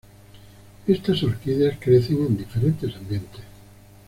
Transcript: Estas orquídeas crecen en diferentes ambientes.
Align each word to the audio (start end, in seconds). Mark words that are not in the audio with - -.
Estas 0.87 1.21
orquídeas 1.21 1.77
crecen 1.79 2.21
en 2.25 2.35
diferentes 2.35 2.95
ambientes. 2.95 3.43